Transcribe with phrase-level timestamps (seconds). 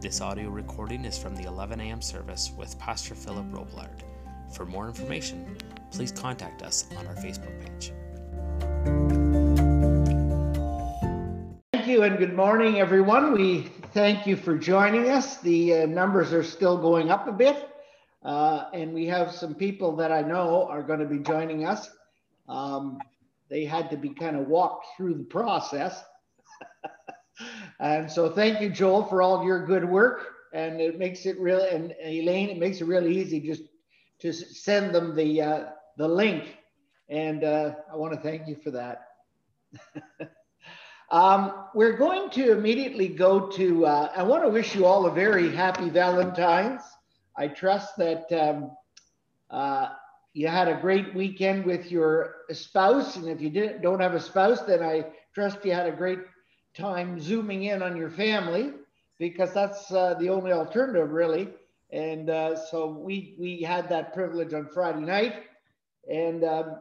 [0.00, 2.00] This audio recording is from the 11 a.m.
[2.00, 4.00] service with Pastor Philip Roblard.
[4.50, 5.58] For more information,
[5.90, 7.92] please contact us on our Facebook page.
[11.74, 13.32] Thank you and good morning, everyone.
[13.32, 15.36] We thank you for joining us.
[15.36, 17.68] The uh, numbers are still going up a bit,
[18.22, 21.90] uh, and we have some people that I know are going to be joining us.
[22.48, 23.00] Um,
[23.50, 26.02] they had to be kind of walked through the process.
[27.80, 30.26] and so thank you, Joel, for all your good work.
[30.52, 33.62] And it makes it really, and Elaine, it makes it really easy just
[34.20, 35.64] to send them the, uh,
[35.96, 36.56] the link.
[37.08, 39.06] And uh, I want to thank you for that.
[41.10, 45.10] um, we're going to immediately go to, uh, I want to wish you all a
[45.10, 46.82] very happy Valentine's.
[47.36, 48.72] I trust that um,
[49.50, 49.90] uh,
[50.32, 53.16] you had a great weekend with your spouse.
[53.16, 56.18] And if you didn't, don't have a spouse, then I trust you had a great
[56.80, 58.72] time zooming in on your family
[59.18, 61.48] because that's uh, the only alternative really.
[61.92, 65.34] And uh, so we, we had that privilege on Friday night.
[66.10, 66.76] And, um,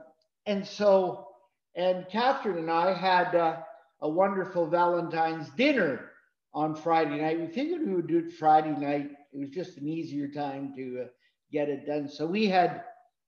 [0.46, 1.28] and so,
[1.76, 3.58] and Catherine and I had uh,
[4.02, 6.12] a wonderful Valentine's dinner
[6.54, 7.40] on Friday night.
[7.40, 9.12] We figured we would do it Friday night.
[9.34, 11.08] It was just an easier time to uh,
[11.52, 12.08] get it done.
[12.08, 12.84] So we had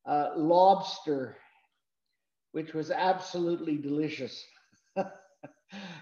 [0.06, 1.38] uh, lobster,
[2.52, 4.44] which was absolutely delicious.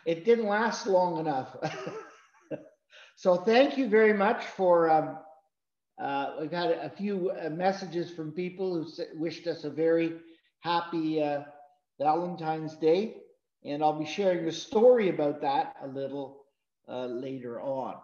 [0.05, 1.55] It didn't last long enough.
[3.15, 4.89] so thank you very much for.
[4.89, 5.17] Um,
[6.01, 10.13] uh, we've had a few uh, messages from people who wished us a very
[10.61, 11.41] happy uh,
[11.99, 13.17] Valentine's Day,
[13.65, 16.45] and I'll be sharing a story about that a little
[16.87, 17.95] uh, later on.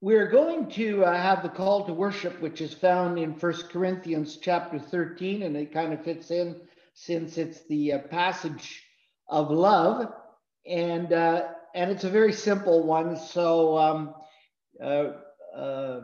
[0.00, 4.38] We're going to uh, have the call to worship, which is found in First Corinthians
[4.40, 6.60] chapter 13, and it kind of fits in
[6.94, 8.82] since it's the uh, passage
[9.32, 10.12] of love,
[10.66, 13.16] and uh, and it's a very simple one.
[13.16, 14.14] So, um,
[14.80, 15.12] uh,
[15.56, 16.00] uh,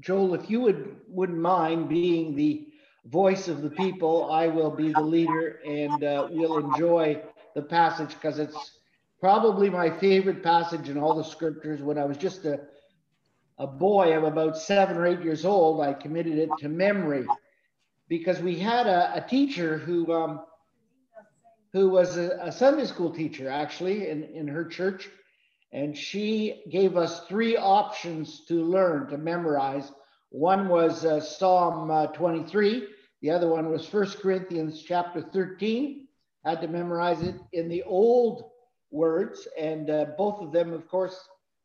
[0.00, 2.68] Joel, if you would wouldn't mind being the
[3.04, 7.22] voice of the people, I will be the leader, and uh, we'll enjoy
[7.54, 8.78] the passage because it's
[9.20, 11.82] probably my favorite passage in all the scriptures.
[11.82, 12.60] When I was just a,
[13.58, 17.26] a boy of about seven or eight years old, I committed it to memory
[18.08, 20.40] because we had a, a teacher who um,
[21.74, 25.10] who was a, a, Sunday school teacher actually in, in her church.
[25.72, 29.90] And she gave us three options to learn, to memorize.
[30.30, 32.86] One was uh, Psalm uh, 23.
[33.22, 36.06] The other one was First Corinthians chapter 13.
[36.44, 38.44] Had to memorize it in the old
[38.92, 41.18] words, and uh, both of them, of course,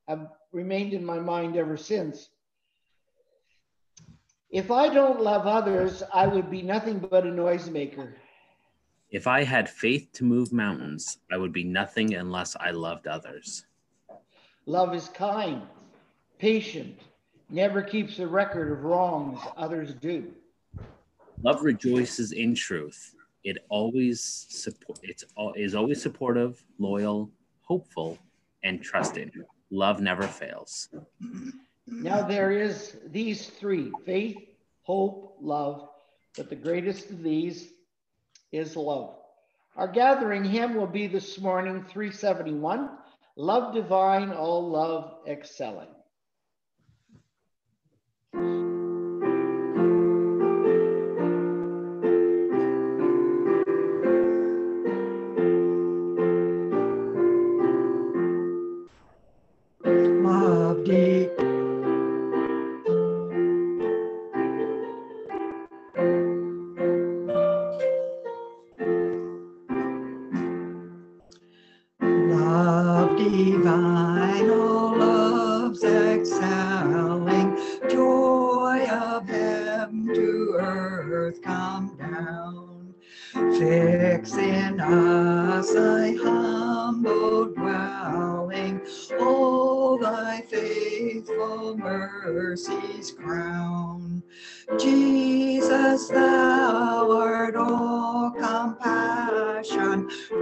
[0.08, 2.30] have remained in my mind ever since.
[4.50, 8.14] If I don't love others, I would be nothing but a noisemaker.
[9.12, 13.66] If I had faith to move mountains, I would be nothing unless I loved others.
[14.66, 15.64] Love is kind,
[16.38, 17.00] patient,
[17.50, 20.31] never keeps a record of wrongs others do.
[21.42, 25.24] Love rejoices in truth it always support it's
[25.56, 27.30] is always supportive loyal
[27.62, 28.18] hopeful
[28.64, 29.31] and trusting
[29.72, 30.90] love never fails
[31.88, 34.38] now there is these three faith
[34.84, 35.90] hope love
[36.36, 37.74] but the greatest of these
[38.52, 39.16] is love.
[39.76, 42.90] Our gathering hymn will be this morning 371
[43.36, 45.88] love divine all love excelling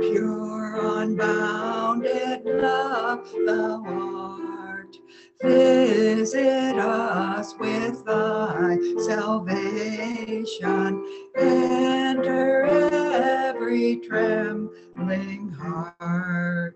[0.01, 4.95] pure, unbounded love thou art.
[5.41, 8.77] Visit us with thy
[9.07, 11.03] salvation,
[11.37, 16.75] enter every trembling heart.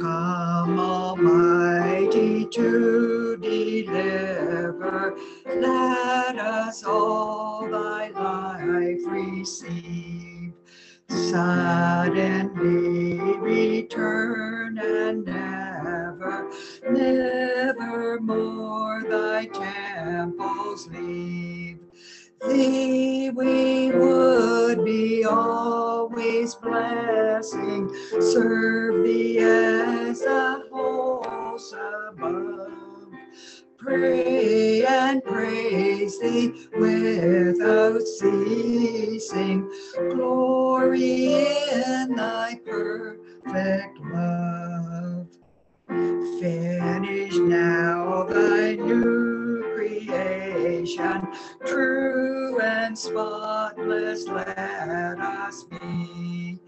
[0.00, 5.16] Come, Almighty, to deliver.
[5.46, 10.31] Let us all thy life receive.
[11.12, 12.56] Suddenly
[13.38, 16.50] return and never,
[16.90, 21.80] never more thy temples leave.
[22.48, 31.74] Thee we would be always blessing, serve thee as a host
[32.08, 32.81] above.
[33.84, 39.68] Pray and praise thee without ceasing,
[40.12, 41.34] glory
[41.72, 45.26] in thy perfect love.
[46.40, 51.26] Finish now thy new creation,
[51.66, 56.58] true and spotless let us be.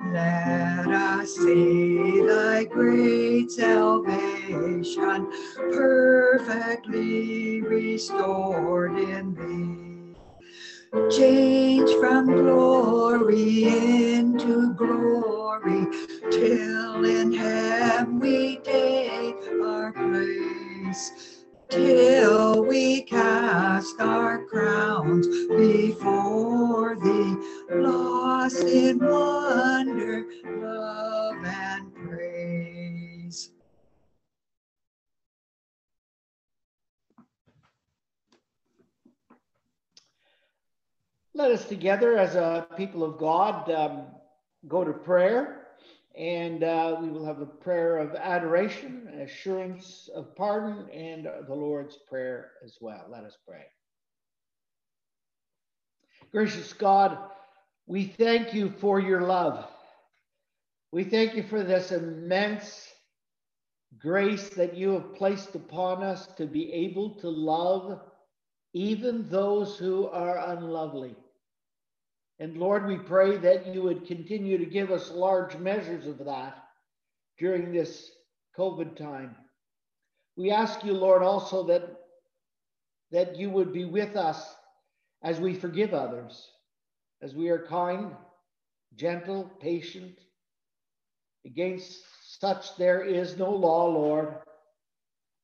[0.00, 10.20] Let us see thy great salvation, perfectly restored in thee.
[11.10, 13.64] Change from glory
[14.14, 15.86] into glory,
[16.30, 21.37] till in heaven we take our place
[21.68, 27.36] till we cast our crowns before thee,
[27.70, 33.50] lost in wonder, love, and praise.
[41.34, 44.06] Let us together as a people of God um,
[44.66, 45.57] go to prayer.
[46.18, 51.96] And uh, we will have a prayer of adoration, assurance of pardon, and the Lord's
[52.08, 53.06] Prayer as well.
[53.08, 53.64] Let us pray.
[56.32, 57.16] Gracious God,
[57.86, 59.64] we thank you for your love.
[60.90, 62.88] We thank you for this immense
[63.98, 68.00] grace that you have placed upon us to be able to love
[68.72, 71.14] even those who are unlovely.
[72.40, 76.64] And Lord, we pray that you would continue to give us large measures of that
[77.38, 78.12] during this
[78.56, 79.34] COVID time.
[80.36, 81.82] We ask you, Lord, also that,
[83.10, 84.54] that you would be with us
[85.22, 86.46] as we forgive others,
[87.22, 88.14] as we are kind,
[88.94, 90.16] gentle, patient.
[91.44, 92.04] Against
[92.40, 94.34] such there is no law, Lord.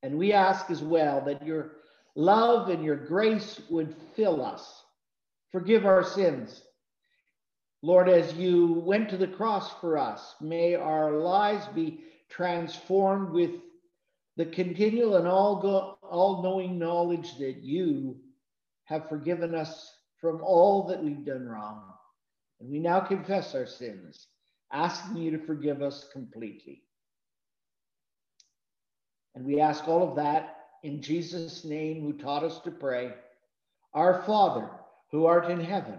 [0.04, 1.72] And we ask as well that your
[2.14, 4.84] love and your grace would fill us.
[5.50, 6.62] Forgive our sins
[7.84, 12.00] Lord, as you went to the cross for us, may our lives be
[12.30, 13.50] transformed with
[14.38, 18.16] the continual and all, all knowing knowledge that you
[18.84, 21.82] have forgiven us from all that we've done wrong.
[22.58, 24.28] And we now confess our sins,
[24.72, 26.84] asking you to forgive us completely.
[29.34, 33.12] And we ask all of that in Jesus' name, who taught us to pray
[33.92, 34.70] Our Father,
[35.10, 35.98] who art in heaven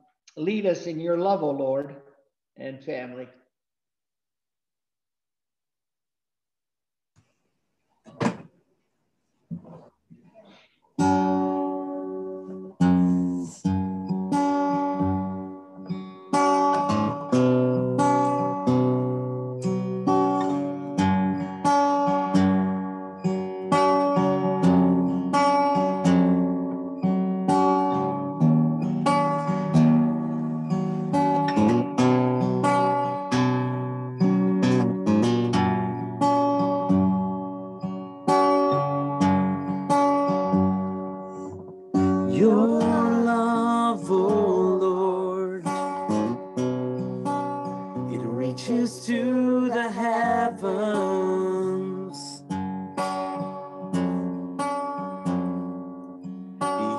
[0.37, 1.95] Lead us in your love, O oh Lord,
[2.57, 3.27] and family.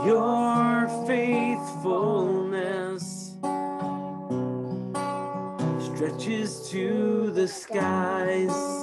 [0.04, 3.37] your faithfulness
[5.78, 8.82] stretches to the skies.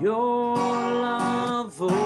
[0.00, 2.03] Your love, oh,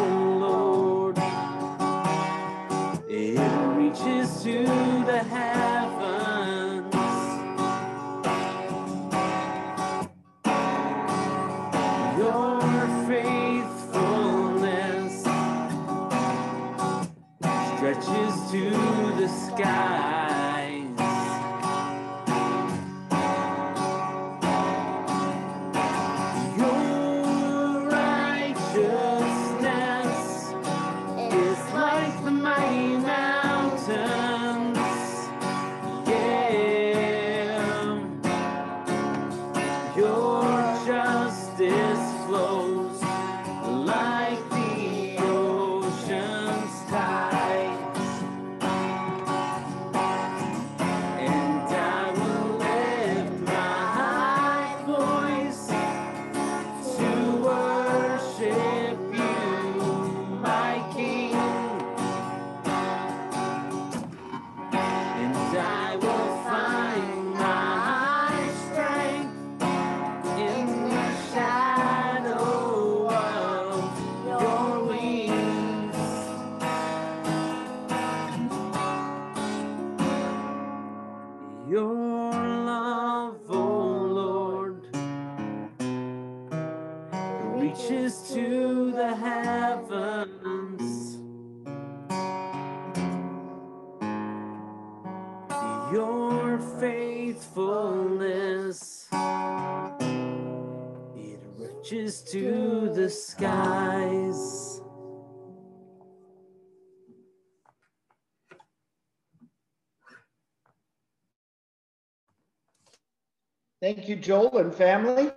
[113.88, 115.30] Thank you, Joel and family.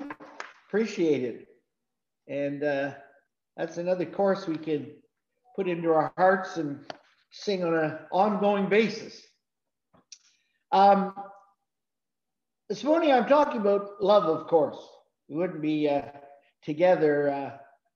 [0.67, 1.47] Appreciate it.
[2.27, 2.91] And uh,
[3.55, 4.91] that's another course we can
[5.55, 6.81] put into our hearts and
[7.31, 9.21] sing on an ongoing basis.
[10.73, 11.13] Um,
[12.67, 14.85] this morning, I'm talking about love, of course.
[15.29, 16.01] We wouldn't be uh,
[16.61, 17.29] together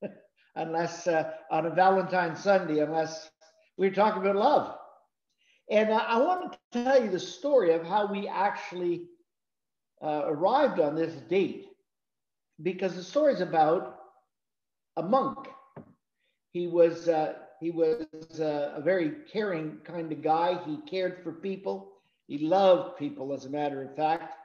[0.04, 0.08] uh,
[0.56, 3.30] unless uh, on a Valentine's Sunday, unless
[3.78, 4.78] we were talking about love.
[5.70, 9.10] And I, I want to tell you the story of how we actually
[10.02, 11.68] uh, arrived on this date
[12.62, 14.00] because the story is about
[14.98, 15.48] a monk.
[16.52, 18.06] He was uh, he was
[18.40, 20.60] uh, a very caring kind of guy.
[20.66, 21.92] He cared for people.
[22.28, 24.36] He loved people, as a matter of fact.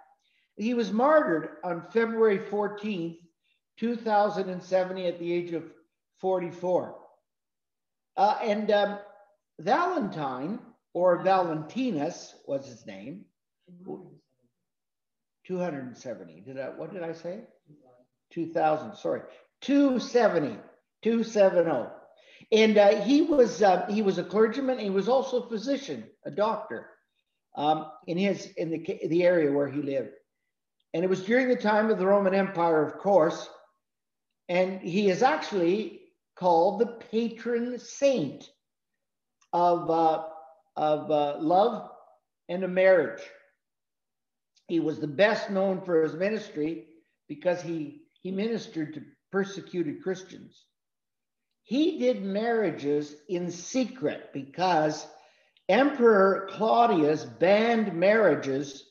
[0.57, 3.19] He was martyred on February 14th,
[3.78, 5.64] 2070, at the age of
[6.21, 6.97] 44.
[8.16, 8.99] Uh, and um,
[9.59, 10.59] Valentine,
[10.92, 13.25] or Valentinus was his name,
[15.50, 16.42] 270.
[16.47, 17.40] Did I, what did I say?
[18.33, 19.23] 2000, sorry.
[19.62, 20.57] 270,
[21.02, 21.90] 270.
[22.52, 24.78] And uh, he was uh, he was a clergyman.
[24.78, 26.87] He was also a physician, a doctor,
[27.57, 30.11] um, in his in the the area where he lived.
[30.95, 33.49] And it was during the time of the Roman Empire, of course.
[34.49, 36.00] And he is actually
[36.37, 38.49] called the patron saint
[39.52, 40.23] of uh,
[40.76, 41.90] of uh, love
[42.49, 43.21] and of marriage.
[44.71, 46.87] He was the best known for his ministry
[47.27, 50.65] because he he ministered to persecuted Christians.
[51.65, 55.09] He did marriages in secret because
[55.69, 58.85] Emperor Claudius banned marriages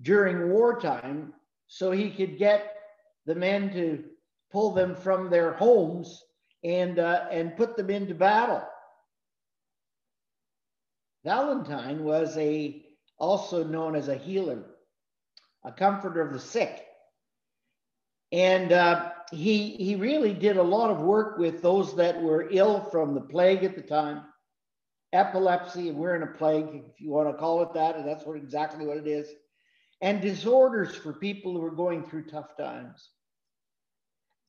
[0.00, 1.34] during wartime
[1.66, 2.74] so he could get
[3.26, 4.04] the men to
[4.50, 6.22] pull them from their homes
[6.64, 8.62] and, uh, and put them into battle.
[11.24, 12.86] Valentine was a
[13.18, 14.75] also known as a healer,
[15.66, 16.84] a comforter of the sick.
[18.32, 22.80] And uh, he, he really did a lot of work with those that were ill
[22.80, 24.22] from the plague at the time,
[25.12, 28.24] epilepsy, and we're in a plague, if you want to call it that, and that's
[28.24, 29.28] what exactly what it is,
[30.00, 33.10] and disorders for people who were going through tough times.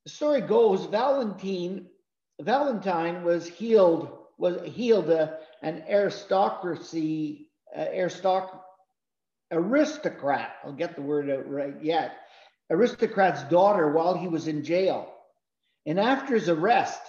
[0.05, 1.87] The story goes Valentine,
[2.41, 8.59] Valentine was healed was healed a, an aristocracy, uh, aristoc,
[9.51, 10.55] aristocrat.
[10.63, 12.17] I'll get the word out right yet.
[12.69, 15.13] Aristocrat's daughter while he was in jail.
[15.85, 16.99] And after his arrest,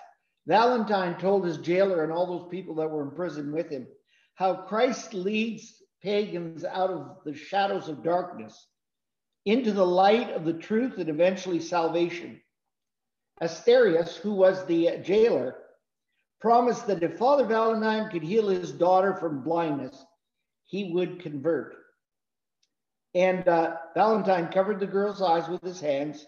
[0.47, 3.87] Valentine told his jailer and all those people that were in prison with him
[4.35, 8.68] how Christ leads pagans out of the shadows of darkness
[9.45, 12.40] into the light of the truth and eventually salvation.
[13.42, 15.57] Asterius, who was the jailer,
[16.40, 20.04] promised that if Father Valentine could heal his daughter from blindness,
[20.66, 21.75] he would convert.
[23.19, 26.25] And uh, Valentine covered the girl's eyes with his hands,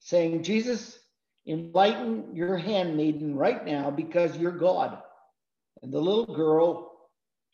[0.00, 0.98] saying, Jesus,
[1.46, 4.98] enlighten your handmaiden right now because you're God.
[5.82, 6.92] And the little girl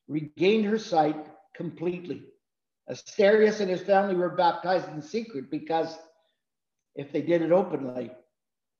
[0.09, 2.25] regained her sight completely.
[2.90, 5.97] Asterius and his family were baptized in secret because
[6.97, 8.11] if they did it openly,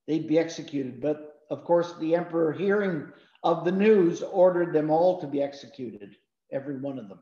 [0.09, 1.01] they'd be executed.
[1.01, 3.13] But of course, the emperor, hearing
[3.45, 6.17] of the news, ordered them all to be executed,
[6.51, 7.21] every one of them.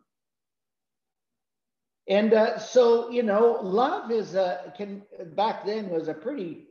[2.09, 5.02] And uh, so, you know, love is a, can
[5.37, 6.66] back then was a pretty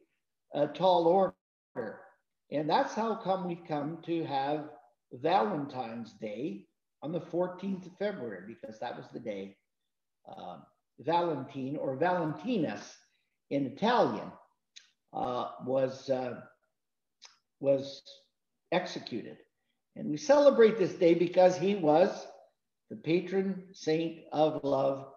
[0.53, 1.99] uh, tall order.
[2.51, 4.65] And that's how come we come to have
[5.13, 6.67] Valentine's Day
[7.01, 9.55] on the 14th of February, because that was the day
[10.29, 10.57] uh,
[10.99, 12.97] Valentine or Valentinus
[13.49, 14.31] in Italian
[15.13, 16.41] uh, was, uh,
[17.59, 18.03] was
[18.71, 19.37] executed.
[19.95, 22.27] And we celebrate this day because he was
[22.89, 25.07] the patron saint of love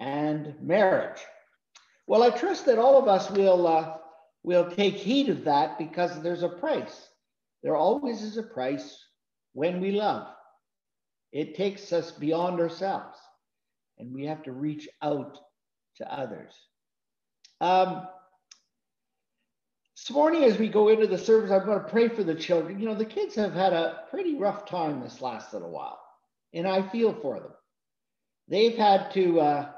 [0.00, 1.20] and marriage.
[2.06, 3.96] Well, I trust that all of us will, uh,
[4.42, 7.08] will take heed of that because there's a price.
[7.62, 8.98] There always is a price
[9.52, 10.28] when we love.
[11.32, 13.18] It takes us beyond ourselves
[13.98, 15.38] and we have to reach out
[15.96, 16.54] to others.
[17.60, 18.06] Um,
[19.96, 22.78] this morning, as we go into the service, I'm going to pray for the children.
[22.78, 25.98] You know, the kids have had a pretty rough time this last little while,
[26.54, 27.50] and I feel for them.
[28.46, 29.72] They've had to uh,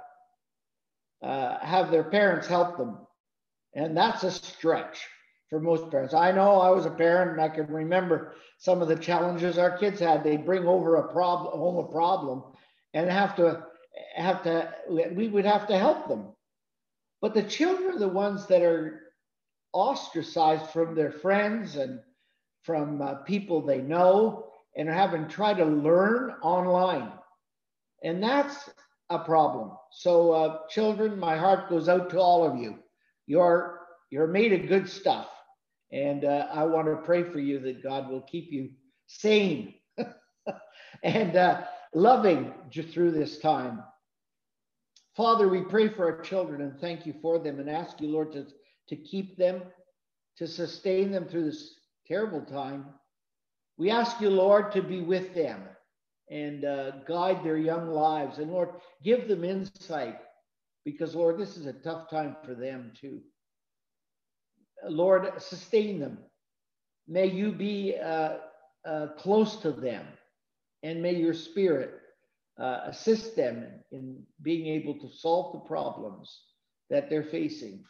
[1.23, 2.99] uh, have their parents help them,
[3.75, 5.07] and that's a stretch
[5.49, 6.15] for most parents.
[6.15, 9.77] I know I was a parent, and I can remember some of the challenges our
[9.77, 10.23] kids had.
[10.23, 12.45] They bring over a problem, home a problem,
[12.95, 13.65] and have to
[14.17, 16.29] have to, we would have to help them.
[17.21, 19.01] But the children are the ones that are
[19.73, 22.01] ostracized from their friends and
[22.63, 27.13] from uh, people they know and are having tried to learn online.
[28.03, 28.71] And that's
[29.11, 29.73] a problem.
[29.93, 32.79] So, uh, children, my heart goes out to all of you.
[33.27, 35.29] You're, you're made of good stuff.
[35.93, 38.71] And uh, I want to pray for you that God will keep you
[39.09, 39.75] sane
[41.03, 42.55] and uh, loving
[42.93, 43.83] through this time.
[45.17, 48.33] Father, we pray for our children and thank you for them and ask you, Lord,
[48.33, 48.47] to,
[48.89, 49.63] to keep them,
[50.39, 51.75] to sustain them through this
[52.07, 52.87] terrible time.
[53.77, 55.63] We ask you, Lord, to be with them
[56.31, 58.39] and uh, guide their young lives.
[58.39, 58.71] And Lord,
[59.03, 60.19] give them insight
[60.85, 63.21] because, Lord, this is a tough time for them too.
[64.89, 66.19] Lord, sustain them.
[67.09, 68.37] May you be uh,
[68.87, 70.07] uh, close to them
[70.83, 71.95] and may your spirit
[72.59, 76.45] uh, assist them in being able to solve the problems
[76.91, 77.85] that they're facing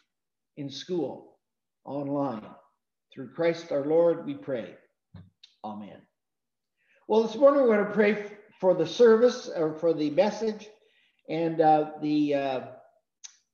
[0.57, 1.37] in school,
[1.85, 2.45] online.
[3.13, 4.75] Through Christ our Lord, we pray.
[5.63, 6.01] Amen.
[7.07, 8.25] Well, this morning we're going to pray
[8.59, 10.67] for the service or for the message,
[11.27, 12.61] and uh, the uh,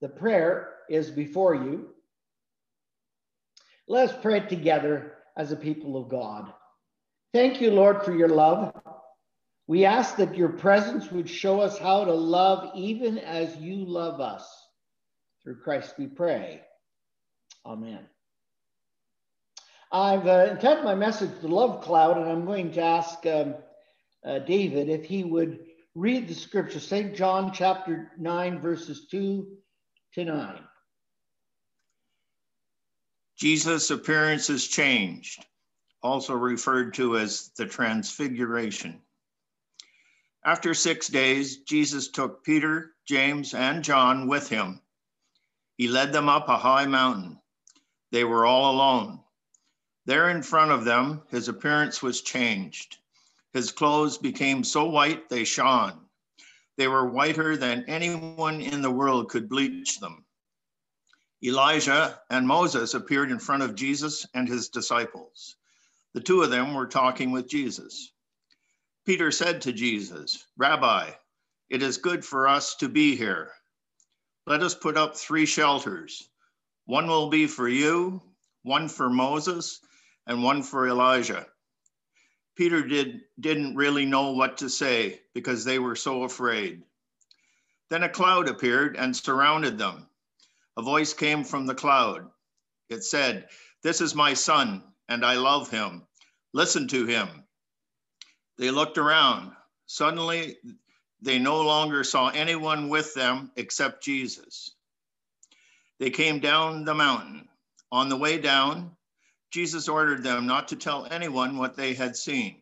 [0.01, 1.89] the prayer is before you.
[3.87, 6.51] Let us pray together as a people of God.
[7.33, 8.73] Thank you, Lord, for your love.
[9.67, 14.21] We ask that your presence would show us how to love even as you love
[14.21, 14.47] us.
[15.43, 16.61] Through Christ we pray.
[17.65, 18.07] Amen.
[19.91, 23.55] I've uh, entitled my message The Love Cloud, and I'm going to ask um,
[24.25, 25.59] uh, David if he would
[25.95, 27.15] read the scripture, St.
[27.15, 29.47] John chapter 9, verses 2
[30.15, 30.59] to 9.
[33.37, 35.45] Jesus' appearance is changed,
[36.03, 38.99] also referred to as the transfiguration.
[40.43, 44.81] After six days, Jesus took Peter, James, and John with him.
[45.77, 47.39] He led them up a high mountain.
[48.11, 49.19] They were all alone.
[50.07, 52.99] There in front of them, his appearance was changed.
[53.51, 55.99] His clothes became so white they shone.
[56.77, 60.23] They were whiter than anyone in the world could bleach them.
[61.43, 65.57] Elijah and Moses appeared in front of Jesus and his disciples.
[66.13, 68.13] The two of them were talking with Jesus.
[69.05, 71.11] Peter said to Jesus, Rabbi,
[71.69, 73.51] it is good for us to be here.
[74.45, 76.29] Let us put up three shelters.
[76.85, 78.21] One will be for you,
[78.63, 79.81] one for Moses,
[80.27, 81.47] and one for Elijah.
[82.55, 86.83] Peter did, didn't really know what to say because they were so afraid.
[87.89, 90.07] Then a cloud appeared and surrounded them.
[90.75, 92.29] A voice came from the cloud.
[92.89, 93.47] It said,
[93.83, 96.03] This is my son, and I love him.
[96.53, 97.43] Listen to him.
[98.57, 99.53] They looked around.
[99.85, 100.57] Suddenly,
[101.21, 104.71] they no longer saw anyone with them except Jesus.
[105.99, 107.47] They came down the mountain.
[107.91, 108.96] On the way down,
[109.51, 112.61] Jesus ordered them not to tell anyone what they had seen.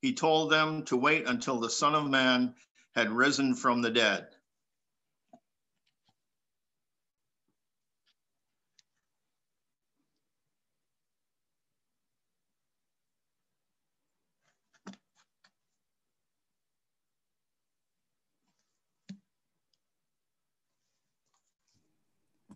[0.00, 2.54] He told them to wait until the Son of Man
[2.94, 4.28] had risen from the dead.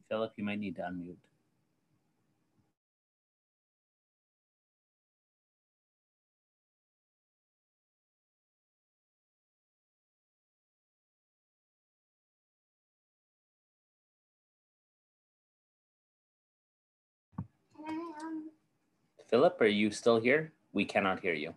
[0.09, 1.17] Philip, you might need to unmute.
[19.29, 20.53] Philip, are you still here?
[20.73, 21.55] We cannot hear you.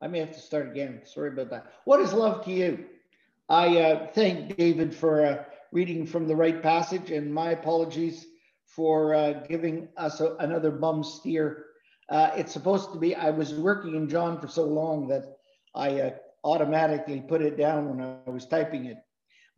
[0.00, 1.02] I may have to start again.
[1.04, 1.72] Sorry about that.
[1.84, 2.86] What is love to you?
[3.48, 8.26] I uh, thank David for uh, reading from the right passage, and my apologies
[8.64, 11.66] for uh, giving us a, another bum steer.
[12.08, 15.24] Uh, it's supposed to be, I was working in John for so long that
[15.74, 16.10] I uh,
[16.44, 18.98] automatically put it down when I was typing it.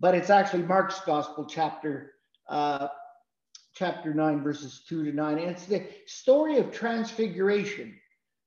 [0.01, 2.13] But it's actually Mark's Gospel, chapter
[2.49, 2.89] uh,
[3.75, 5.39] chapter 9, verses 2 to 9.
[5.39, 7.95] And it's the story of transfiguration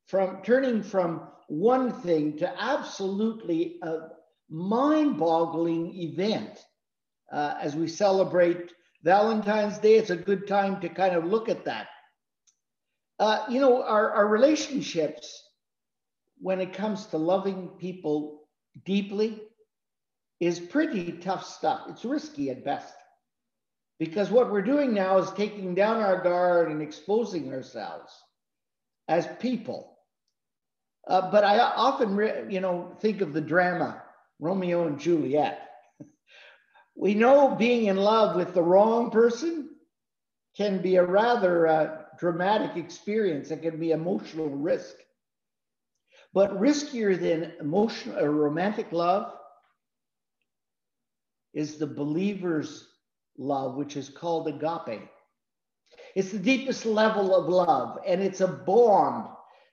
[0.08, 4.10] from turning from one thing to absolutely a
[4.50, 6.64] mind boggling event.
[7.32, 8.72] Uh, as we celebrate
[9.04, 11.88] Valentine's Day, it's a good time to kind of look at that.
[13.20, 15.42] Uh, you know, our, our relationships,
[16.38, 18.48] when it comes to loving people
[18.86, 19.42] deeply,
[20.40, 21.82] is pretty tough stuff.
[21.90, 22.94] It's risky at best.
[23.98, 28.14] Because what we're doing now is taking down our guard and exposing ourselves
[29.08, 29.98] as people.
[31.08, 34.02] Uh, but I often, you know, think of the drama
[34.40, 35.70] Romeo and Juliet.
[36.96, 39.70] we know being in love with the wrong person
[40.58, 43.52] can be a rather uh, dramatic experience.
[43.52, 44.96] It can be emotional risk.
[46.34, 49.32] But riskier than emotional or romantic love
[51.54, 52.90] is the believer's
[53.38, 55.02] love, which is called agape.
[56.16, 59.28] It's the deepest level of love, and it's a bond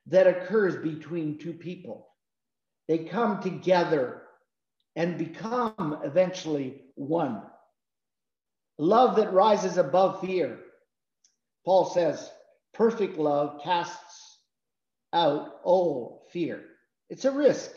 [0.07, 2.09] that occurs between two people.
[2.89, 4.23] They come together
[4.97, 7.43] and become eventually one.
[8.79, 10.59] Love that rises above fear.
[11.65, 12.29] Paul says,
[12.75, 14.39] perfect love casts
[15.13, 16.65] out all fear.
[17.09, 17.71] It's a risk.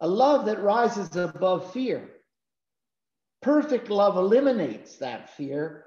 [0.00, 2.10] A love that rises above fear.
[3.42, 5.86] Perfect love eliminates that fear,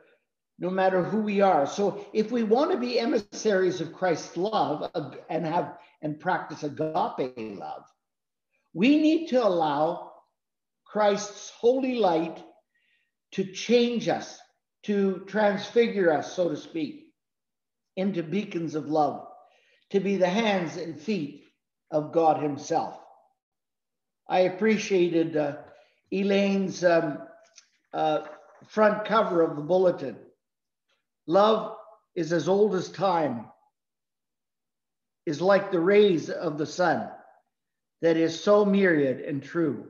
[0.57, 1.67] no matter who we are.
[1.67, 4.91] So if we want to be emissaries of Christ's love
[5.29, 7.83] and have and practice agape love,
[8.73, 10.11] we need to allow
[10.85, 12.43] Christ's holy light
[13.33, 14.39] to change us,
[14.83, 17.05] to transfigure us, so to speak,
[17.95, 19.27] into beacons of love,
[19.91, 21.43] to be the hands and feet
[21.91, 22.99] of God Himself.
[24.27, 25.57] I appreciated uh,
[26.11, 27.19] Elaine's um,
[27.93, 28.21] uh,
[28.67, 30.17] front cover of the bulletin.
[31.27, 31.75] Love
[32.15, 33.45] is as old as time,
[35.25, 37.09] is like the rays of the sun
[38.01, 39.87] that is so myriad and true.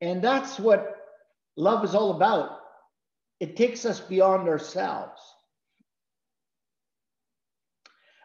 [0.00, 0.96] And that's what
[1.56, 2.58] love is all about.
[3.38, 5.20] It takes us beyond ourselves.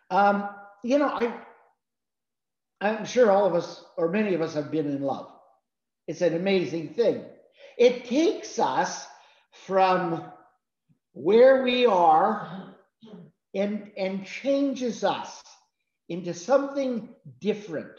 [0.09, 0.49] Um,
[0.83, 1.33] you know, I,
[2.79, 5.31] I'm sure all of us, or many of us, have been in love.
[6.07, 7.25] It's an amazing thing.
[7.77, 9.07] It takes us
[9.51, 10.23] from
[11.13, 12.75] where we are
[13.53, 15.41] and, and changes us
[16.09, 17.91] into something different.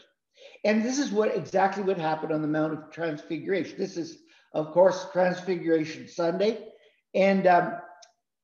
[0.63, 3.77] And this is what exactly what happened on the Mount of Transfiguration.
[3.77, 4.19] This is,
[4.53, 6.67] of course, Transfiguration Sunday,
[7.13, 7.73] and um,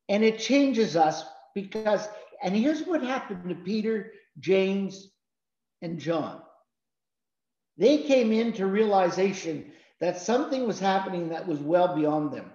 [0.10, 1.24] and it changes us
[1.56, 2.08] because.
[2.42, 5.12] And here's what happened to Peter, James,
[5.82, 6.42] and John.
[7.78, 12.52] They came into realization that something was happening that was well beyond them.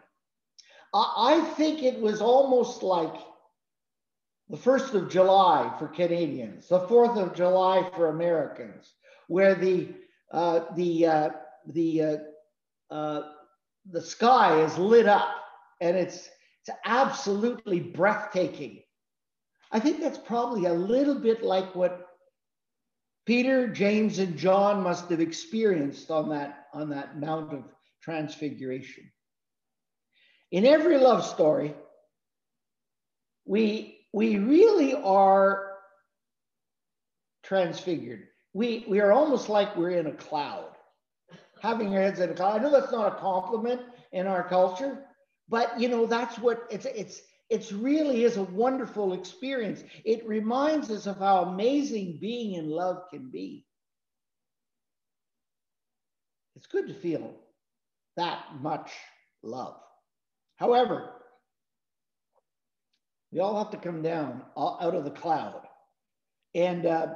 [0.94, 3.14] I, I think it was almost like
[4.48, 8.94] the 1st of July for Canadians, the 4th of July for Americans,
[9.28, 9.94] where the,
[10.32, 11.30] uh, the, uh,
[11.66, 12.16] the, uh,
[12.90, 13.22] uh,
[13.90, 15.28] the sky is lit up
[15.80, 16.28] and it's,
[16.60, 18.82] it's absolutely breathtaking.
[19.70, 22.07] I think that's probably a little bit like what
[23.28, 27.62] Peter, James, and John must have experienced on that, on that Mount of
[28.02, 29.04] Transfiguration.
[30.50, 31.74] In every love story,
[33.44, 35.74] we, we really are
[37.42, 38.28] transfigured.
[38.54, 40.70] We, we are almost like we're in a cloud,
[41.60, 42.58] having our heads in a cloud.
[42.58, 45.04] I know that's not a compliment in our culture,
[45.50, 49.82] but you know, that's what it's, it's, it's really is a wonderful experience.
[50.04, 53.64] It reminds us of how amazing being in love can be.
[56.56, 57.34] It's good to feel
[58.16, 58.90] that much
[59.42, 59.76] love.
[60.56, 61.12] However,
[63.32, 65.62] we all have to come down out of the cloud.
[66.54, 67.14] And uh,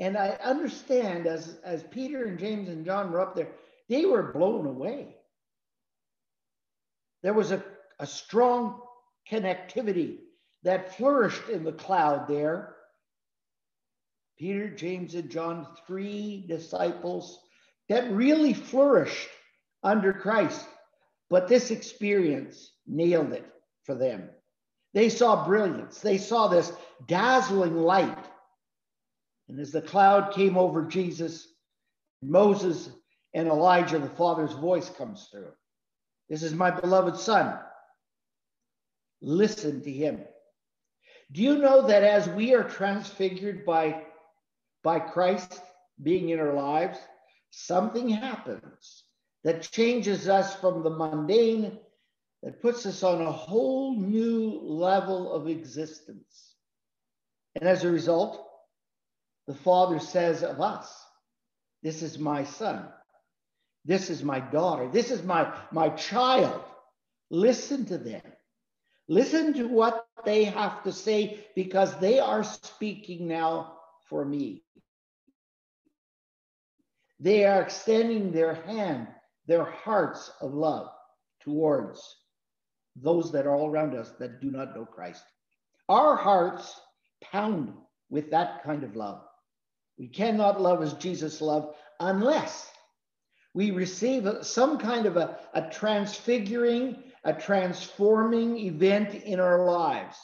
[0.00, 3.48] and I understand as as Peter and James and John were up there,
[3.88, 5.16] they were blown away.
[7.22, 7.64] There was a,
[7.98, 8.82] a strong
[9.30, 10.18] connectivity
[10.62, 12.74] that flourished in the cloud there.
[14.38, 17.38] Peter, James, and John, three disciples
[17.88, 19.28] that really flourished
[19.82, 20.66] under Christ.
[21.30, 23.46] But this experience nailed it
[23.84, 24.30] for them.
[24.92, 26.72] They saw brilliance, they saw this
[27.06, 28.26] dazzling light.
[29.48, 31.46] And as the cloud came over Jesus,
[32.22, 32.88] Moses
[33.34, 35.52] and Elijah, the Father's voice comes through.
[36.30, 37.58] This is my beloved Son.
[39.20, 40.20] Listen to him.
[41.32, 44.02] Do you know that as we are transfigured by,
[44.82, 45.60] by Christ
[46.02, 46.98] being in our lives,
[47.50, 49.04] something happens
[49.44, 51.78] that changes us from the mundane,
[52.42, 56.56] that puts us on a whole new level of existence.
[57.54, 58.46] And as a result,
[59.46, 60.94] the Father says of us,
[61.82, 62.86] This is my son.
[63.84, 64.88] This is my daughter.
[64.90, 66.62] This is my, my child.
[67.30, 68.22] Listen to them.
[69.08, 73.74] Listen to what they have to say because they are speaking now
[74.08, 74.62] for me.
[77.20, 79.08] They are extending their hand,
[79.46, 80.88] their hearts of love
[81.40, 82.16] towards
[82.96, 85.22] those that are all around us that do not know Christ.
[85.88, 86.80] Our hearts
[87.22, 87.74] pound
[88.08, 89.22] with that kind of love.
[89.98, 92.70] We cannot love as Jesus loved unless
[93.54, 100.16] we receive some kind of a, a transfiguring, a transforming event in our lives.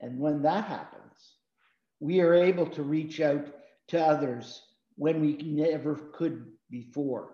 [0.00, 1.02] And when that happens,
[2.00, 3.46] we are able to reach out
[3.88, 4.62] to others
[4.96, 7.32] when we never could before.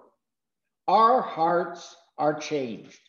[0.88, 3.00] Our hearts are changed.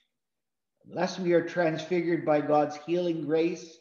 [0.89, 3.77] Unless we are transfigured by God's healing grace,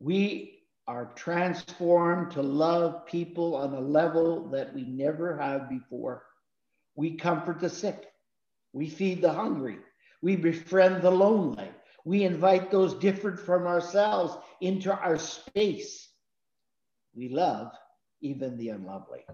[0.00, 6.24] we are transformed to love people on a level that we never have before.
[6.94, 8.04] We comfort the sick.
[8.74, 9.78] We feed the hungry.
[10.20, 11.70] We befriend the lonely.
[12.04, 16.08] We invite those different from ourselves into our space.
[17.14, 17.72] We love
[18.20, 19.24] even the unlovely.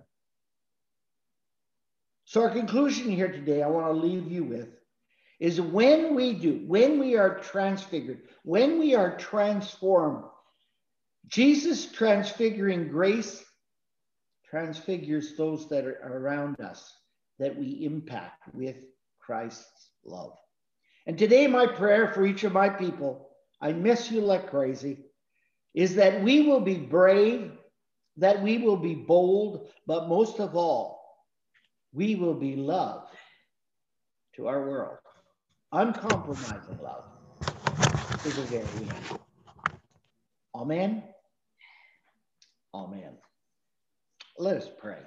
[2.27, 4.69] So, our conclusion here today, I want to leave you with
[5.41, 10.25] is when we do, when we are transfigured, when we are transformed,
[11.27, 13.43] Jesus transfiguring grace
[14.49, 16.93] transfigures those that are around us
[17.39, 18.85] that we impact with
[19.31, 20.33] Christ's love.
[21.07, 23.29] And today, my prayer for each of my people,
[23.61, 25.05] I miss you like crazy,
[25.73, 27.53] is that we will be brave,
[28.17, 31.01] that we will be bold, but most of all,
[31.93, 33.07] we will be love
[34.35, 34.99] to our world.
[35.71, 37.05] Uncompromising love
[38.25, 39.21] to the very end.
[40.57, 41.05] Amen.
[42.75, 43.13] Amen.
[44.39, 44.99] Let us pray.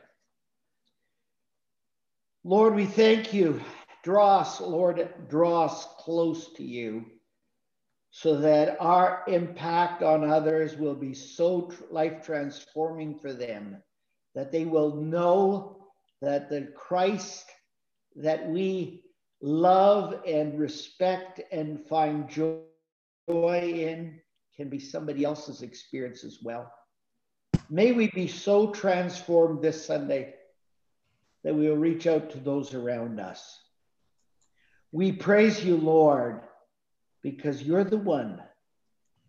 [2.45, 3.59] Lord, we thank you
[4.03, 7.05] Draw us, Lord, draw us close to you
[8.11, 13.81] so that our impact on others will be so life transforming for them
[14.35, 15.87] that they will know
[16.21, 17.45] that the Christ
[18.15, 19.03] that we
[19.41, 22.61] love and respect and find joy
[23.27, 24.19] in
[24.55, 26.71] can be somebody else's experience as well.
[27.69, 30.35] May we be so transformed this Sunday
[31.43, 33.59] that we will reach out to those around us.
[34.93, 36.41] We praise you, Lord,
[37.23, 38.39] because you're the one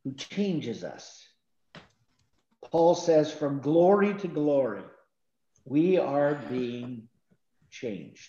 [0.04, 1.26] who changes us.
[2.70, 4.82] Paul says, from glory to glory,
[5.64, 7.08] we are being
[7.70, 8.28] changed.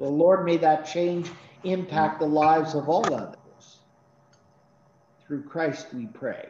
[0.00, 1.30] Well, Lord, may that change
[1.62, 3.78] impact the lives of all others.
[5.26, 6.48] Through Christ we pray.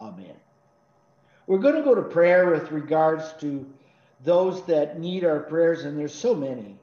[0.00, 0.36] Amen.
[1.48, 3.66] We're going to go to prayer with regards to
[4.22, 6.78] those that need our prayers, and there's so many.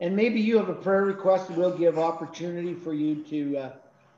[0.00, 3.72] And maybe you have a prayer request, we'll give opportunity for you to uh,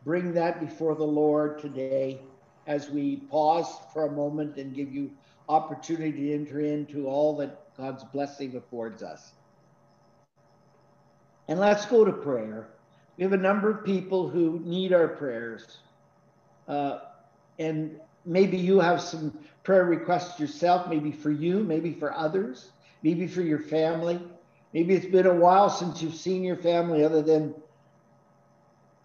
[0.05, 2.21] bring that before the Lord today
[2.67, 5.11] as we pause for a moment and give you
[5.49, 9.33] opportunity to enter into all that God's blessing affords us.
[11.47, 12.69] And let's go to prayer.
[13.17, 15.79] We have a number of people who need our prayers.
[16.67, 16.99] Uh,
[17.59, 22.71] and maybe you have some prayer requests yourself, maybe for you, maybe for others,
[23.03, 24.21] maybe for your family.
[24.73, 27.55] Maybe it's been a while since you've seen your family other than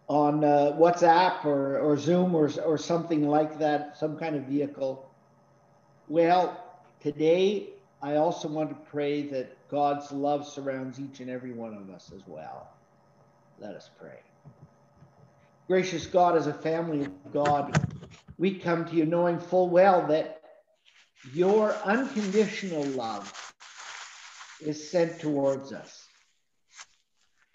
[0.08, 5.10] on uh, WhatsApp or, or Zoom or, or something like that, some kind of vehicle.
[6.10, 6.62] Well,
[7.00, 7.70] today
[8.02, 12.12] I also want to pray that God's love surrounds each and every one of us
[12.14, 12.70] as well.
[13.60, 14.20] Let us pray.
[15.68, 17.88] Gracious God, as a family of God,
[18.38, 20.42] we come to you knowing full well that
[21.34, 23.53] your unconditional love
[24.68, 26.06] is sent towards us.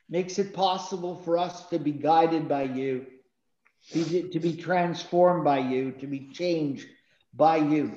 [0.08, 3.06] Makes it possible for us to be guided by you,
[3.92, 6.88] to be transformed by you, to be changed
[7.34, 7.92] by you.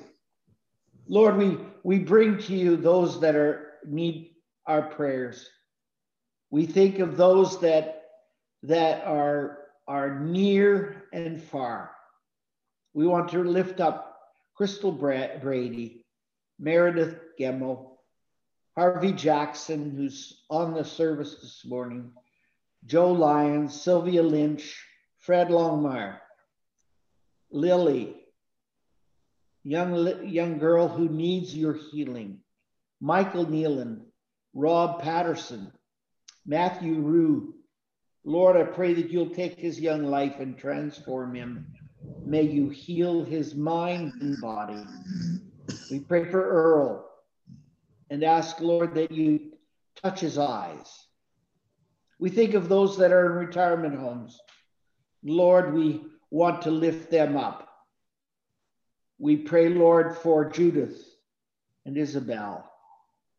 [1.07, 4.31] Lord, we, we bring to you those that are need
[4.65, 5.49] our prayers.
[6.49, 7.97] We think of those that
[8.63, 11.91] that are are near and far.
[12.93, 14.19] We want to lift up
[14.55, 16.05] Crystal Brady,
[16.59, 17.90] Meredith Gemmel,
[18.75, 22.11] Harvey Jackson, who's on the service this morning,
[22.85, 24.83] Joe Lyons, Sylvia Lynch,
[25.19, 26.17] Fred Longmire,
[27.51, 28.15] Lily,
[29.63, 32.39] young, young girl who needs your healing,
[32.99, 34.01] Michael Nealon,
[34.53, 35.71] Rob Patterson,
[36.45, 37.55] Matthew Rue.
[38.23, 41.65] Lord, I pray that you'll take his young life and transform him
[42.25, 44.83] May you heal his mind and body.
[45.89, 47.10] We pray for Earl
[48.11, 49.53] and ask, Lord, that you
[50.03, 51.05] touch his eyes.
[52.19, 54.37] We think of those that are in retirement homes.
[55.23, 57.69] Lord, we want to lift them up.
[59.17, 61.01] We pray, Lord, for Judith
[61.85, 62.69] and Isabel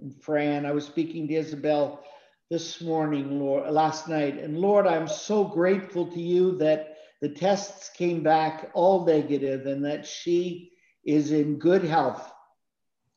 [0.01, 0.65] and Fran.
[0.65, 2.03] I was speaking to Isabel
[2.51, 4.41] this morning, Lord, last night.
[4.41, 9.85] And Lord, I'm so grateful to you that the tests came back all negative and
[9.85, 10.73] that she
[11.05, 12.33] is in good health.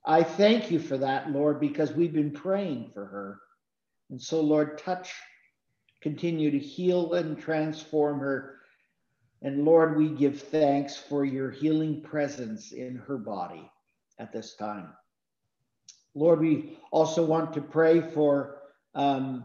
[0.06, 3.40] I thank you for that, Lord, because we've been praying for her.
[4.12, 5.12] And so, Lord, touch,
[6.02, 8.60] continue to heal and transform her.
[9.42, 13.70] And Lord, we give thanks for your healing presence in her body
[14.20, 14.90] at this time.
[16.14, 18.60] Lord, we also want to pray for
[18.94, 19.44] um,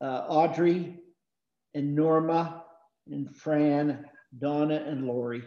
[0.00, 0.96] uh, Audrey
[1.74, 2.64] and Norma
[3.10, 4.06] and Fran,
[4.38, 5.42] Donna, and Lori.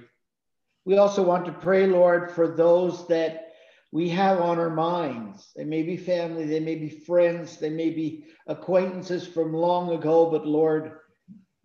[0.86, 3.51] We also want to pray, Lord, for those that
[3.92, 5.52] we have on our minds.
[5.56, 10.30] They may be family, they may be friends, they may be acquaintances from long ago,
[10.32, 11.00] but Lord,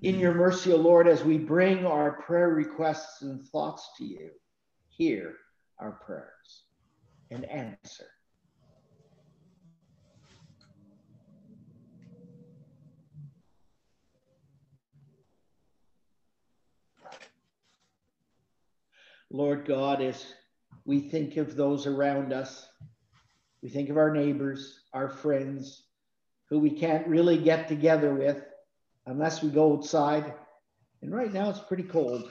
[0.02, 0.22] in mm-hmm.
[0.22, 4.30] your mercy, O Lord, as we bring our prayer requests and thoughts to you,
[4.88, 5.34] hear
[5.78, 6.64] our prayers
[7.30, 8.06] and answer.
[19.30, 20.24] Lord God, as
[20.86, 22.68] we think of those around us,
[23.62, 25.82] we think of our neighbors, our friends,
[26.48, 28.42] who we can't really get together with
[29.06, 30.32] unless we go outside.
[31.02, 32.30] And right now it's pretty cold.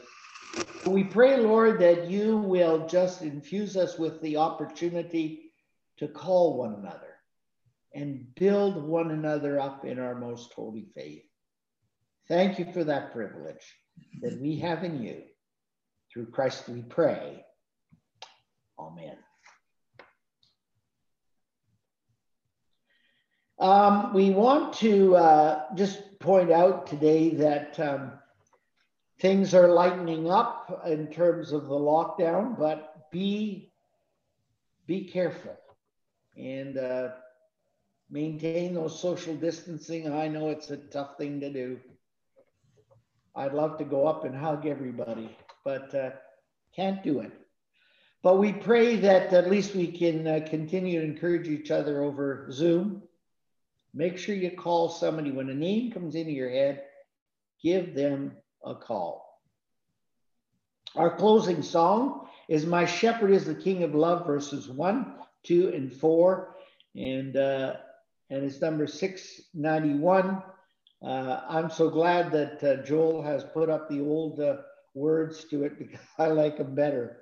[0.86, 5.52] We pray, Lord, that you will just infuse us with the opportunity
[5.98, 7.15] to call one another
[7.94, 11.24] and build one another up in our most holy faith.
[12.28, 13.76] Thank you for that privilege
[14.22, 15.24] that we have in you.
[16.12, 17.44] Through Christ we pray.
[18.77, 19.17] Amen.
[23.57, 28.11] Um, we want to uh, just point out today that um,
[29.19, 33.71] things are lightening up in terms of the lockdown, but be
[34.88, 35.57] be careful
[36.38, 37.09] and uh,
[38.09, 40.13] maintain those social distancing.
[40.13, 41.80] I know it's a tough thing to do.
[43.36, 46.11] I'd love to go up and hug everybody, but uh,
[46.76, 47.32] can't do it.
[48.26, 52.47] But we pray that at least we can uh, continue to encourage each other over
[52.51, 53.03] Zoom.
[53.93, 56.82] Make sure you call somebody when a name comes into your head,
[57.61, 58.32] give them
[58.63, 59.43] a call.
[60.95, 65.93] Our closing song is My Shepherd is the King of Love, verses 1, 2, and
[65.93, 66.55] 4.
[66.95, 67.76] And, uh,
[68.32, 70.41] and it's number 691.
[71.03, 74.55] Uh, I'm so glad that uh, Joel has put up the old uh,
[74.95, 77.21] words to it because I like them better.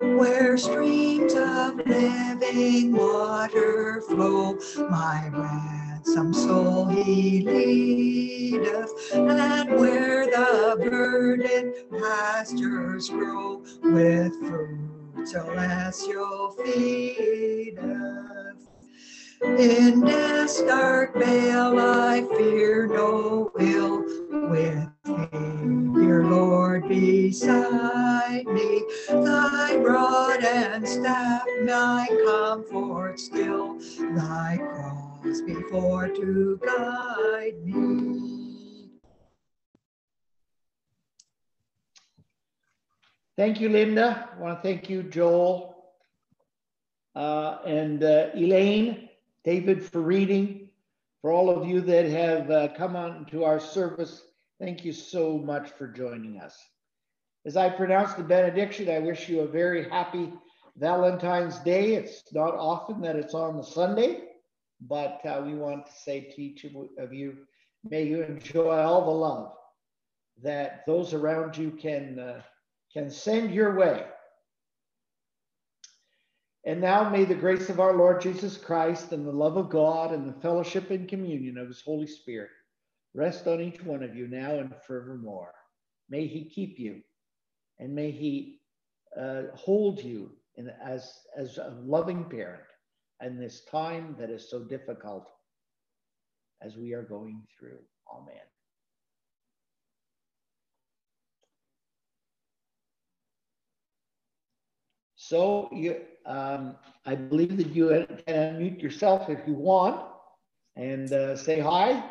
[0.00, 4.58] Where streams of living water flow,
[4.90, 17.82] my ransom soul he leadeth, and where the verdant pastures grow with fruit celestial feedeth.
[19.44, 23.98] In death's dark vale I fear no ill,
[24.50, 26.00] with thee.
[26.00, 28.82] Dear Lord beside me.
[29.08, 33.78] Thy rod and staff my comfort still,
[34.14, 38.90] thy cross before to guide me.
[43.36, 44.28] Thank you, Linda.
[44.36, 45.74] I want to thank you, Joel,
[47.16, 49.08] uh, and uh, Elaine,
[49.44, 50.68] David, for reading.
[51.20, 54.22] For all of you that have uh, come on to our service,
[54.60, 56.56] thank you so much for joining us.
[57.44, 60.32] As I pronounce the benediction, I wish you a very happy
[60.76, 61.94] Valentine's Day.
[61.94, 64.22] It's not often that it's on the Sunday,
[64.80, 66.66] but uh, we want to say to each
[66.98, 67.36] of you,
[67.84, 69.52] may you enjoy all the love
[70.42, 72.42] that those around you can uh,
[72.92, 74.04] can send your way.
[76.64, 80.12] And now may the grace of our Lord Jesus Christ and the love of God
[80.12, 82.50] and the fellowship and communion of his Holy Spirit
[83.14, 85.52] rest on each one of you now and forevermore.
[86.08, 87.02] May he keep you
[87.78, 88.60] and may he
[89.20, 92.62] uh, hold you in, as, as a loving parent
[93.22, 95.28] in this time that is so difficult
[96.62, 97.78] as we are going through.
[98.12, 98.36] Amen.
[105.32, 106.76] So you, um,
[107.06, 107.88] I believe that you
[108.26, 109.98] can unmute yourself if you want
[110.76, 112.04] and uh, say hi.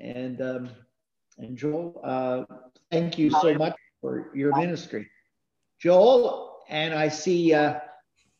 [0.00, 0.70] And um,
[1.36, 2.44] and Joel, uh,
[2.90, 5.10] thank you so much for your ministry,
[5.78, 6.60] Joel.
[6.70, 7.80] And I see, uh,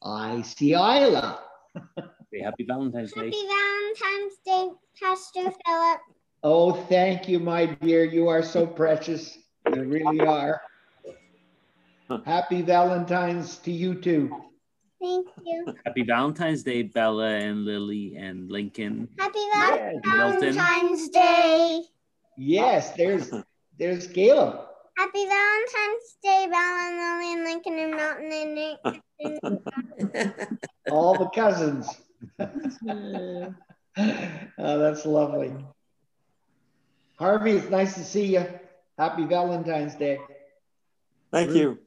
[0.03, 1.43] I see Isla.
[2.43, 3.27] Happy Valentine's Day.
[3.27, 4.71] Happy Valentine's Day,
[5.03, 6.01] Pastor Philip.
[6.43, 8.05] Oh, thank you, my dear.
[8.05, 9.37] You are so precious.
[9.71, 10.63] You really are.
[12.25, 14.45] Happy Valentine's to you too.
[15.01, 15.75] Thank you.
[15.85, 19.09] Happy Valentine's Day, Bella and Lily and Lincoln.
[19.19, 20.55] Happy Yes, Milton.
[20.55, 21.83] Valentine's Day.
[22.37, 23.31] Yes, there's
[23.79, 24.61] there's Caleb.
[24.97, 28.79] Happy Valentine's Day, Bella and Lily and Lincoln and Mountain and Nick.
[30.91, 31.87] All the cousins.
[34.59, 35.55] oh, that's lovely.
[37.19, 38.47] Harvey, it's nice to see you.
[38.99, 40.19] Happy Valentine's Day.
[41.31, 41.79] Thank you.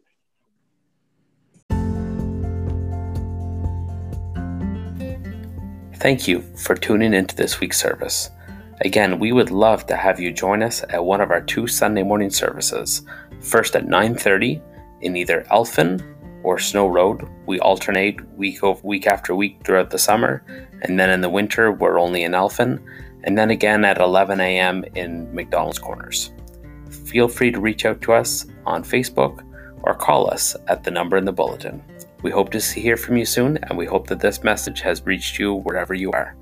[6.01, 8.31] Thank you for tuning into this week's service.
[8.83, 12.01] Again, we would love to have you join us at one of our two Sunday
[12.01, 13.03] morning services.
[13.39, 14.59] First at 9:30
[15.01, 16.01] in either Elphin
[16.41, 17.29] or Snow Road.
[17.45, 20.43] We alternate week over week after week throughout the summer,
[20.81, 22.79] and then in the winter we're only in Elphin,
[23.25, 24.83] and then again at 11 a.m.
[24.95, 26.31] in McDonald's Corners.
[26.89, 29.43] Feel free to reach out to us on Facebook
[29.83, 31.83] or call us at the number in the bulletin.
[32.23, 35.05] We hope to see, hear from you soon, and we hope that this message has
[35.05, 36.35] reached you wherever you are.